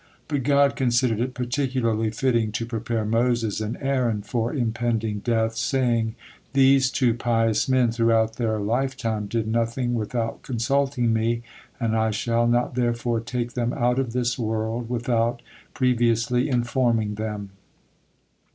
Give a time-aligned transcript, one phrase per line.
[0.27, 6.15] But God considered it particularly fitting to prepare Moses and Aaron for impending death, saying:
[6.53, 11.43] "These two pious men throughout their lifetime did nothing without consulting Me,
[11.79, 15.43] and I shall not therefore take them out of this world without
[15.75, 17.51] previously informing them."